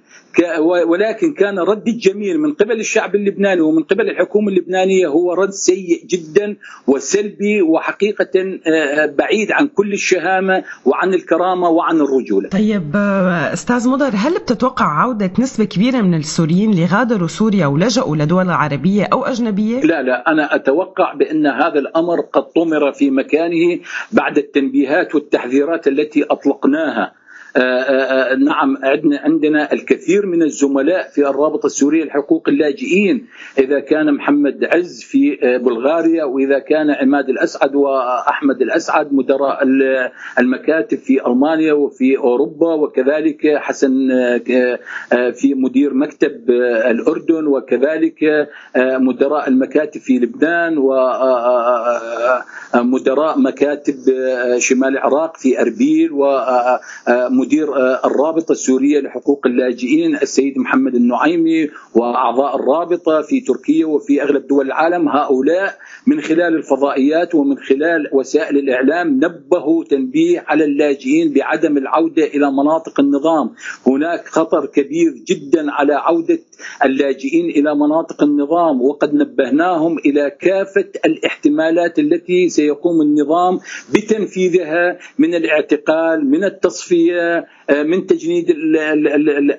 ولكن 0.88 1.34
كان 1.34 1.60
رد 1.60 1.88
الجميل 1.88 2.40
من 2.40 2.54
قبل 2.54 2.80
الشعب 2.80 3.16
اللبناني 3.16 3.62
ومن 3.62 3.84
قبل 3.84 4.10
الحكومة 4.10 4.50
اللبنانية 4.50 5.08
هو 5.08 5.34
رد 5.34 5.50
سيء 5.50 6.06
جدا 6.06 6.56
وسلبي 6.88 7.62
وحقيقة 7.62 8.60
آه، 8.68 9.06
بعيد 9.06 9.52
عن 9.52 9.68
كل 9.68 9.94
الشهامة 9.94 10.64
وعن 10.86 11.14
الكرامة 11.14 11.70
وعن 11.70 12.02
الرجولة. 12.02 12.50
طيب 12.50 12.92
آه، 12.96 13.55
أستاذ 13.56 13.90
مضر 13.90 14.12
هل 14.16 14.34
بتتوقع 14.34 14.86
عودة 14.86 15.32
نسبة 15.40 15.66
كبيرة 15.66 16.02
من 16.02 16.14
السوريين 16.14 16.72
اللي 16.72 16.86
غادروا 16.86 17.28
سوريا 17.28 17.68
ولجأوا 17.68 18.16
لدول 18.16 18.50
عربية 18.50 19.04
أو 19.14 19.26
أجنبية؟ 19.26 19.82
لا 19.82 20.02
لا 20.02 20.32
أنا 20.32 20.56
أتوقع 20.56 21.14
بأن 21.14 21.48
هذا 21.48 21.80
الأمر 21.80 22.22
قد 22.22 22.44
طمر 22.44 22.92
في 22.92 23.10
مكانه 23.10 23.80
بعد 24.12 24.38
التنبيهات 24.38 25.16
والتحذيرات 25.16 25.88
التي 25.88 26.24
أطلقناها 26.24 27.14
آه، 27.56 27.60
آه، 27.60 28.32
آه، 28.32 28.36
نعم 28.36 28.78
عندنا 28.84 29.20
عندنا 29.20 29.74
الكثير 29.74 30.26
من 30.26 30.44
الزملاء 30.44 31.10
في 31.10 31.30
الرابطة 31.30 31.66
السورية 31.66 32.04
لحقوق 32.04 32.50
اللاجئين. 32.50 33.28
إذا 33.60 33.80
كان 33.80 34.14
محمد 34.14 34.64
عز 34.64 35.02
في 35.02 35.38
بلغاريا 35.64 36.24
وإذا 36.24 36.60
كان 36.60 36.92
عماد 36.92 37.30
الأسعد 37.30 37.76
وأحمد 37.76 38.62
الأسعد 38.62 39.14
مدراء 39.14 39.60
المكاتب 40.40 40.98
في 40.98 41.28
ألمانيا 41.28 41.74
وفي 41.74 42.18
أوروبا 42.18 42.74
وكذلك 42.74 43.58
حسن 43.58 44.10
في 45.34 45.54
مدير 45.54 45.94
مكتب 45.94 46.50
الأردن 46.90 47.48
وكذلك 47.48 48.50
مدراء 48.78 49.50
المكاتب 49.50 50.02
في 50.02 50.20
لبنان 50.20 50.78
ومدراء 52.76 53.40
مكاتب 53.40 53.96
شمال 54.58 54.90
العراق 54.90 55.38
في 55.38 55.62
أربيل 55.62 56.10
ومدير 56.12 57.45
مدير 57.46 57.76
آه، 57.76 58.02
الرابطة 58.06 58.52
السورية 58.52 59.00
لحقوق 59.00 59.48
اللاجئين 59.48 60.16
السيد 60.16 60.58
محمد 60.58 60.96
النعيمي 60.96 61.70
وأعضاء 61.96 62.56
الرابطة 62.56 63.22
في 63.22 63.42
تركيا 63.42 63.86
وفي 63.86 64.24
أغلب 64.24 64.48
دول 64.48 64.66
العالم. 64.66 65.10
هؤلاء 65.10 65.78
من 66.08 66.22
خلال 66.22 66.56
الفضائيات 66.56 67.36
ومن 67.36 67.58
خلال 67.58 68.10
وسائل 68.14 68.58
الإعلام 68.58 69.08
نبهوا 69.08 69.84
تنبيه 69.84 70.44
على 70.48 70.66
اللاجئين 70.66 71.34
بعدم 71.34 71.78
العودة 71.78 72.24
إلى 72.24 72.52
مناطق 72.52 73.00
النظام، 73.00 73.52
هناك 73.88 74.28
خطر 74.28 74.66
كبير 74.66 75.12
جدا 75.28 75.72
على 75.72 75.94
عودة 75.94 76.40
اللاجئين 76.86 77.50
إلى 77.50 77.76
مناطق 77.76 78.24
النظام 78.24 78.82
وقد 78.82 79.14
نبهناهم 79.14 79.98
إلى 79.98 80.30
كافة 80.30 80.90
الاحتمالات 81.06 82.00
التي 82.00 82.50
سيقوم 82.50 83.02
النظام 83.02 83.60
بتنفيذها 83.94 85.00
من 85.20 85.36
الاعتقال، 85.36 86.26
من 86.30 86.44
التصفية، 86.44 87.46
آه، 87.70 87.84
من 87.84 88.06
تجنيد 88.06 88.50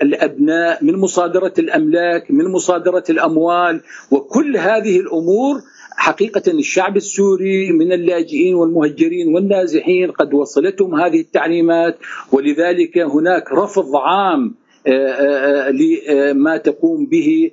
الأبناء 0.03 0.85
من 0.85 0.97
مصادرة 0.97 1.53
الأملاك 1.59 2.31
من 2.31 2.45
مصادرة 2.45 3.05
الأموال. 3.11 3.81
وكل 4.11 4.57
هذه 4.57 5.00
الأمور 5.00 5.61
حقيقة 5.97 6.43
الشعب 6.53 6.97
السوري 6.97 7.73
من 7.73 7.93
اللاجئين 7.93 8.55
والمهجرين 8.55 9.35
والنازحين 9.35 10.11
قد 10.11 10.35
وصلتهم 10.35 10.95
هذه 10.95 11.21
التعليمات. 11.21 11.99
ولذلك 12.33 12.99
هناك 12.99 13.53
رفض 13.53 13.97
عام 13.97 14.55
لما 14.87 16.57
تقوم 16.57 17.07
به 17.07 17.50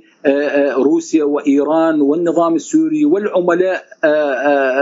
روسيا 0.78 1.24
وإيران 1.24 2.02
والنظام 2.02 2.56
السوري 2.56 3.06
والعملاء 3.06 3.86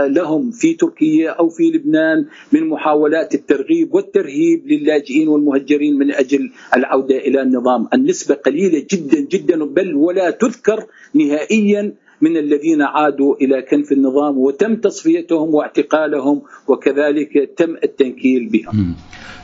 لهم 0.08 0.50
في 0.50 0.74
تركيا 0.74 1.30
أو 1.30 1.48
في 1.48 1.62
لبنان 1.70 2.26
من 2.52 2.68
محاولات 2.68 3.34
الترغيب 3.34 3.94
والترهيب 3.94 4.66
للاجئين 4.66 5.28
والمهجرين 5.28 5.98
من 5.98 6.12
أجل 6.12 6.50
العودة 6.76 7.16
إلى 7.16 7.42
النظام، 7.42 7.88
النسبة 7.94 8.34
قليلة 8.34 8.86
جدا 8.92 9.20
جدا 9.20 9.64
بل 9.64 9.94
ولا 9.94 10.30
تذكر 10.30 10.86
نهائيا 11.14 11.94
من 12.22 12.36
الذين 12.36 12.82
عادوا 12.82 13.34
إلى 13.40 13.62
كنف 13.62 13.92
النظام 13.92 14.38
وتم 14.38 14.76
تصفيتهم 14.76 15.54
واعتقالهم 15.54 16.42
وكذلك 16.68 17.52
تم 17.56 17.76
التنكيل 17.84 18.48
بهم. 18.48 18.94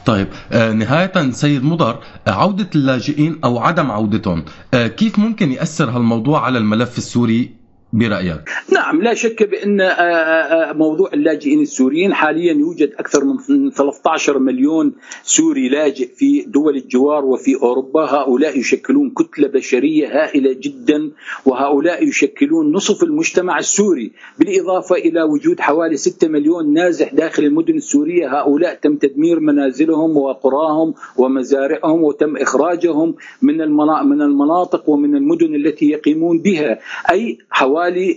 طيب 0.07 0.27
آه 0.53 0.73
نهاية 0.73 1.31
سيد 1.31 1.65
مضر 1.65 1.99
آه، 2.27 2.31
عودة 2.31 2.71
اللاجئين 2.75 3.39
أو 3.45 3.59
عدم 3.59 3.91
عودتهم 3.91 4.45
آه 4.75 4.87
كيف 4.87 5.19
ممكن 5.19 5.53
يأثر 5.53 5.91
هالموضوع 5.91 6.41
على 6.41 6.59
الملف 6.59 6.99
السوري 6.99 7.58
برأيك؟ 7.93 8.51
نعم 8.73 9.03
لا 9.03 9.15
شك 9.15 9.43
بأن 9.43 9.81
آه، 9.81 9.85
آه، 9.85 10.71
آه، 10.71 10.73
موضوع 10.73 11.11
اللاجئين 11.15 11.61
السوريين 11.63 12.15
حاليا 12.15 12.53
يوجد 12.53 12.93
أكثر 12.99 13.25
من 13.25 13.71
13 13.71 14.39
مليون 14.39 14.93
سوري 15.23 15.69
لاجئ 15.69 16.09
في 16.15 16.43
دول 16.43 16.77
الجوار 16.77 17.25
وفي 17.25 17.57
أوروبا، 17.63 18.05
هؤلاء 18.05 18.59
يشكلون 18.59 19.11
كتلة 19.11 19.49
بشرية 19.49 20.07
هائلة 20.07 20.53
جدا 20.53 21.11
وهؤلاء 21.47 22.09
يشكلون 22.09 22.73
نصف 22.73 23.03
المجتمع 23.03 23.59
السوري، 23.59 24.13
بالإضافة 24.39 24.97
إلى 24.97 25.23
وجود 25.23 25.61
حوالي 25.61 25.97
6 25.97 26.29
مليون 26.29 26.73
نازح 26.73 27.15
داخل 27.15 27.45
المدن 27.45 27.77
السورية، 27.77 28.41
هؤلاء 28.41 28.75
تم 28.75 28.97
تدمير 28.97 29.41
منازلهم 29.41 30.17
وقراهم 30.17 30.95
ومزارعهم 31.17 32.03
وتم 32.03 32.37
إخراجهم 32.37 33.15
من 33.43 33.59
من 34.09 34.23
المناطق 34.23 34.89
ومن 34.89 35.17
المدن 35.17 35.55
التي 35.55 35.91
يقيمون 35.91 36.43
بها، 36.43 36.79
أي 37.11 37.39
حوالي 37.51 37.78
حوالي 37.79 38.15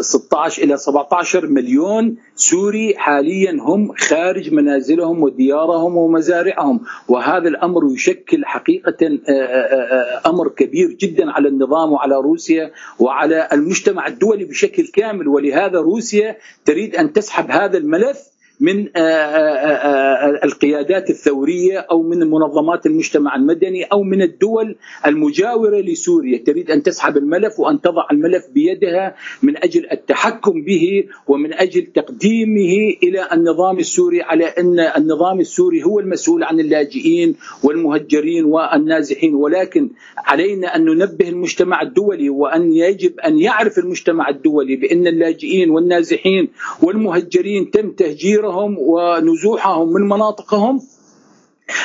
16 0.00 0.62
آه، 0.62 0.64
آه، 0.64 0.64
إلى 0.64 0.76
17 0.76 1.46
مليون 1.46 2.16
سوري 2.36 2.94
حاليا 2.96 3.52
هم 3.60 3.92
خارج 3.92 4.52
منازلهم 4.52 5.22
وديارهم 5.22 5.96
ومزارعهم. 5.96 6.80
وهذا 7.08 7.48
الأمر 7.48 7.80
يشكل 7.92 8.44
حقيقه 8.44 9.18
آه، 9.28 10.20
أمر 10.26 10.48
كبير 10.48 10.88
جدا 10.88 11.30
على 11.30 11.48
النظام 11.48 11.92
وعلى 11.92 12.14
روسيا 12.14 12.70
وعلى 12.98 13.48
المجتمع 13.52 14.06
الدولي 14.06 14.44
بشكل 14.44 14.86
كامل. 14.86 15.28
ولهذا 15.28 15.78
روسيا 15.78 16.36
تريد 16.64 16.96
أن 16.96 17.12
تسحب 17.12 17.50
هذا 17.50 17.78
الملف 17.78 18.33
من 18.60 18.88
آه، 18.96 19.00
آه، 19.00 19.00
آه، 19.00 20.44
القيادات 20.44 21.10
الثورية 21.10 21.78
أو 21.78 22.02
من 22.02 22.18
منظمات 22.18 22.86
المجتمع 22.86 23.36
المدني 23.36 23.84
أو 23.84 24.02
من 24.02 24.22
الدول 24.22 24.76
المجاورة 25.06 25.80
لسوريا. 25.80 26.38
تريد 26.38 26.70
أن 26.70 26.82
تسحب 26.82 27.16
الملف 27.16 27.60
وأن 27.60 27.80
تضع 27.80 28.06
الملف 28.12 28.44
بيدها 28.54 29.16
من 29.42 29.56
أجل 29.56 29.86
التحكم 29.92 30.62
به 30.62 31.04
ومن 31.26 31.52
أجل 31.52 31.86
تقديمه 31.86 32.94
إلى 33.02 33.28
النظام 33.32 33.78
السوري 33.78 34.22
على 34.22 34.44
أن 34.44 34.80
النظام 34.80 35.40
السوري 35.40 35.82
هو 35.82 36.00
المسؤول 36.00 36.44
عن 36.44 36.60
اللاجئين 36.60 37.36
والمهجرين 37.62 38.44
والنازحين. 38.44 39.34
ولكن 39.34 39.90
علينا 40.18 40.76
أن 40.76 40.84
ننبه 40.84 41.28
المجتمع 41.28 41.82
الدولي 41.82 42.30
وأن 42.30 42.72
يجب 42.72 43.20
أن 43.20 43.38
يعرف 43.38 43.78
المجتمع 43.78 44.28
الدولي 44.28 44.76
بأن 44.76 45.06
اللاجئين 45.06 45.70
والنازحين 45.70 46.48
والمهجرين 46.82 47.70
تم 47.70 47.90
تهجير 47.90 48.43
تهجيرهم 48.44 48.76
ونزوحهم 48.78 49.88
من 49.88 50.08
مناطقهم 50.08 50.80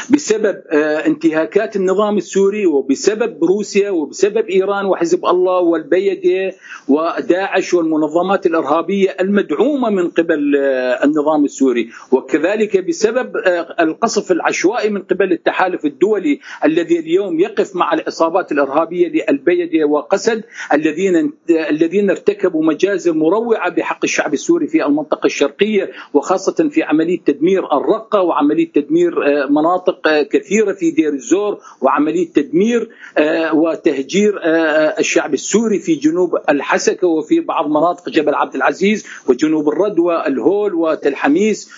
بسبب 0.10 0.63
آه، 0.72 1.08
انتهاكات 1.08 1.76
النظام 1.76 2.18
السوري 2.18 2.65
وبسبب 2.65 3.44
روسيا 3.44 3.89
وبسبب 3.89 4.46
إيران 4.50 4.86
وحزب 4.86 5.26
الله 5.26 5.60
والبيده 5.60 6.56
وداعش 6.88 7.74
والمنظمات 7.74 8.46
الإرهابية 8.46 9.15
المدعومة 9.20 9.89
من 9.89 10.08
قبل 10.08 10.56
آه، 10.58 11.04
النظام 11.04 11.46
السوري. 11.46 11.89
وكذلك 12.12 12.86
بسبب 12.86 13.38
آه، 13.38 13.76
القصف 13.80 14.32
العشوائي 14.32 14.89
من 14.89 15.02
قبل 15.02 15.32
التحالف 15.32 15.86
الدولي 15.86 16.39
الذي 16.65 17.00
اليوم 17.00 17.39
يقف 17.39 17.76
مع 17.76 17.94
العصابات 17.94 18.52
الإرهابية 18.52 19.08
للبيده 19.08 19.86
وقسد 19.86 20.44
الذين 20.74 21.34
الذين 21.50 22.10
ارتكبوا 22.10 22.63
مجازر 22.63 23.13
مروعة 23.13 23.70
بحق 23.70 24.00
الشعب 24.04 24.34
السوري 24.34 24.68
في 24.68 24.86
المنطقة 24.86 25.26
الشرقية 25.26 25.92
وخاصة 26.13 26.70
في 26.70 26.84
عملية 26.84 27.20
تدمير 27.26 27.78
الرقة 27.78 28.22
وعملية 28.22 28.72
تدمير 28.72 29.15
مناطق 29.50 29.69
مناطق 29.70 30.22
كثيرة 30.32 30.74
في 30.74 30.92
دير 30.92 31.14
الزور 31.14 31.58
وعملية 31.82 32.34
تدمير 32.34 32.90
آه، 33.18 33.56
وتهجير 33.56 34.40
آه، 34.44 35.00
الشعب 35.00 35.34
السوري 35.34 35.80
في 35.80 35.96
جنوب 35.96 36.38
الحسكة 36.50 37.08
وفي 37.08 37.40
بعض 37.40 37.68
مناطق 37.70 38.10
جبل 38.10 38.36
عبد 38.36 38.56
العزيز 38.56 39.06
وجنوب 39.28 39.70
الردوه 39.70 40.28
الهول 40.28 40.74
وتل 40.74 41.16
حميس 41.16 41.70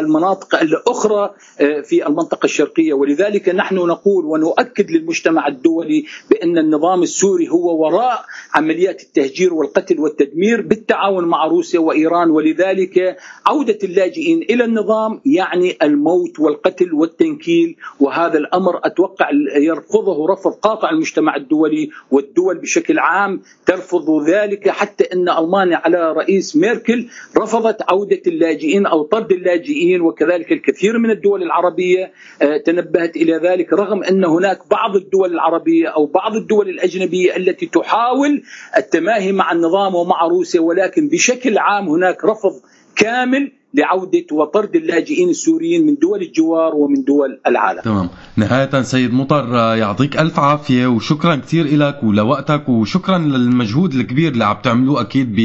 والمناطق 0.00 0.54
الأخرى 0.54 1.34
آه، 1.60 1.80
في 1.80 2.06
المنطقة 2.06 2.44
الشرقية. 2.44 2.94
ولذلك 2.94 3.48
نحن 3.48 3.74
نقول 3.74 4.24
ونؤكد 4.24 4.90
للمجتمع 4.90 5.46
الدولي 5.46 6.04
بأن 6.30 6.58
النظام 6.58 7.02
السوري 7.02 7.48
هو 7.48 7.84
وراء 7.84 8.24
عمليات 8.54 9.02
التهجير 9.02 9.54
والقتل 9.54 10.00
والتدمير 10.00 10.60
بالتعاون 10.60 11.24
مع 11.24 11.46
روسيا 11.46 11.80
وإيران. 11.80 12.30
ولذلك 12.30 13.16
عودة 13.46 13.78
اللاجئين 13.84 14.42
إلى 14.50 14.64
النظام 14.64 15.20
يعني 15.26 15.76
الم 15.82 16.03
الموت 16.04 16.40
والقتل 16.40 16.94
والتنكيل 16.94 17.76
وهذا 18.00 18.38
الأمر 18.38 18.80
أتوقع 18.84 19.30
يرفضه 19.56 20.32
رفض 20.32 20.52
قاطع 20.52 20.90
المجتمع 20.90 21.36
الدولي 21.36 21.90
والدول 22.10 22.58
بشكل 22.58 22.98
عام 22.98 23.40
ترفض 23.66 24.28
ذلك 24.28 24.68
حتى 24.68 25.04
أن 25.04 25.28
ألمانيا 25.28 25.76
على 25.76 26.12
رئيس 26.12 26.56
ميركل 26.56 27.08
رفضت 27.38 27.82
عودة 27.90 28.22
اللاجئين 28.26 28.86
أو 28.86 29.02
طرد 29.02 29.32
اللاجئين 29.32 30.00
وكذلك 30.00 30.52
الكثير 30.52 30.98
من 30.98 31.10
الدول 31.10 31.42
العربية 31.42 32.12
آه، 32.42 32.56
تنبهت 32.56 33.16
إلى 33.16 33.36
ذلك 33.36 33.72
رغم 33.72 34.04
أن 34.04 34.24
هناك 34.24 34.58
بعض 34.70 34.96
الدول 34.96 35.32
العربية 35.32 35.88
أو 35.88 36.06
بعض 36.06 36.36
الدول 36.36 36.68
الأجنبية 36.68 37.36
التي 37.36 37.66
تحاول 37.66 38.42
التماهي 38.76 39.32
مع 39.32 39.52
النظام 39.52 39.94
ومع 39.94 40.26
روسيا 40.26 40.60
ولكن 40.60 41.08
بشكل 41.08 41.58
عام 41.58 41.88
هناك 41.88 42.24
رفض 42.24 42.52
كامل 42.96 43.52
لعودة 43.74 44.26
وطرد 44.32 44.76
اللاجئين 44.76 45.28
السوريين 45.28 45.86
من 45.86 45.94
دول 45.94 46.22
الجوار 46.22 46.74
ومن 46.74 47.04
دول 47.04 47.40
العالم. 47.46 47.80
تمام. 47.80 48.08
نهاية 48.36 48.82
سيد 48.82 49.14
مطر 49.14 49.54
يعطيك 49.54 50.16
ألف 50.16 50.40
عافية 50.40 50.86
وشكرا 50.86 51.36
كثير 51.36 51.76
لك 51.76 52.00
ولوقتك 52.04 52.68
وشكرا 52.68 53.18
للمجهود 53.18 53.94
الكبير 53.94 54.32
اللي 54.32 54.44
عم 54.44 54.56
تعملوه 54.62 55.00
أكيد 55.00 55.36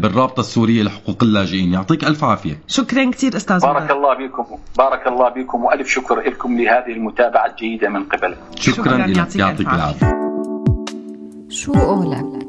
بالرابطة 0.00 0.40
السورية 0.40 0.82
لحقوق 0.82 1.22
اللاجئين. 1.22 1.72
يعطيك 1.72 2.04
ألف 2.04 2.24
عافية. 2.24 2.58
شكرا 2.68 3.10
كثير 3.10 3.36
أستاذ 3.36 3.60
بارك 3.60 3.90
الله 3.90 4.26
بكم 4.26 4.44
بارك 4.78 5.06
الله 5.06 5.28
بكم 5.28 5.64
وألف 5.64 5.88
شكر 5.88 6.20
لكم 6.20 6.58
لهذه 6.58 6.92
المتابعة 6.92 7.46
الجيدة 7.46 7.88
من 7.88 8.04
قبل 8.04 8.34
شكرا, 8.56 8.84
شكرا. 8.84 9.06
لك 9.06 9.16
يعطيك, 9.16 9.36
يعطيك 9.36 9.66
العافية. 9.66 10.16
شو 11.48 11.72
قولك 11.72 12.46